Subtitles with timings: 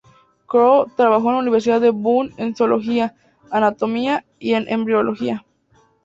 [0.47, 3.13] Krohn trabajó en la Universidad de Bonn en zoología,
[3.51, 5.45] anatomía y en embriología.